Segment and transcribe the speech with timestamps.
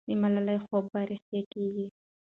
[0.07, 1.87] د ملالۍ خوب به رښتیا کېږي.